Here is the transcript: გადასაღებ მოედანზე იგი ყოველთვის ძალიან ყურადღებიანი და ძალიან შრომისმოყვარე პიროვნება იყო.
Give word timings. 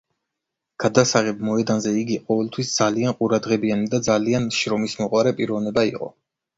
გადასაღებ 0.83 1.43
მოედანზე 1.49 1.93
იგი 1.99 2.17
ყოველთვის 2.31 2.73
ძალიან 2.81 3.17
ყურადღებიანი 3.23 3.93
და 3.95 4.03
ძალიან 4.11 4.53
შრომისმოყვარე 4.61 5.39
პიროვნება 5.41 5.91
იყო. 5.97 6.15